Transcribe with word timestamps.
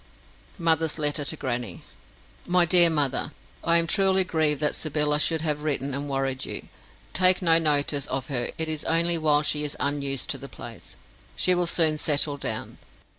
Mother's 0.57 0.97
Letter 0.97 1.23
to 1.25 1.35
Grannie 1.37 1.83
MY 2.47 2.65
DEAR 2.65 2.89
MOTHER, 2.89 3.33
I 3.63 3.77
am 3.77 3.85
truly 3.85 4.23
grieved 4.23 4.59
that 4.61 4.73
Sybylla 4.75 5.19
should 5.19 5.41
have 5.41 5.61
written 5.61 5.93
and 5.93 6.09
worried 6.09 6.43
you. 6.43 6.69
Take 7.13 7.43
no 7.43 7.59
notice 7.59 8.07
of 8.07 8.25
her; 8.25 8.49
it 8.57 8.67
is 8.67 8.83
only 8.85 9.19
while 9.19 9.43
she 9.43 9.63
is 9.63 9.77
unused 9.79 10.31
to 10.31 10.39
the 10.39 10.49
place. 10.49 10.97
She 11.35 11.53
will 11.53 11.67
soon 11.67 11.99
settle 11.99 12.37
down. 12.37 12.79